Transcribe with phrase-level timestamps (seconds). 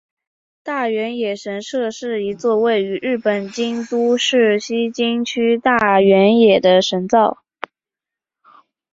[0.63, 7.37] 大原野神社是一座位于日本京都市西京区大原野的神社。